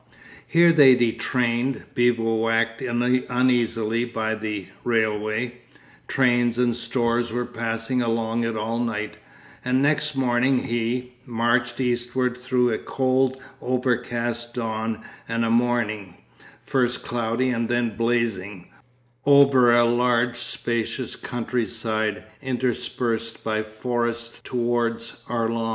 [0.47, 8.79] Here they detrained, bivouacked uneasily by the railway—trains and stores were passing along it all
[8.79, 16.15] night—and next morning he marched eastward through a cold, overcast dawn, and a morning,
[16.63, 18.71] first cloudy and then blazing,
[19.23, 25.69] over a large spacious country side interspersed by forest towards Arlon.